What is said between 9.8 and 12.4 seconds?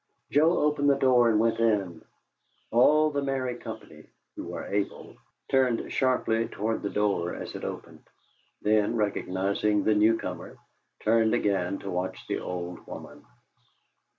the new comer, turned again to watch the